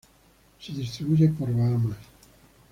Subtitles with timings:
[0.59, 1.97] Se distribuye por Bahamas.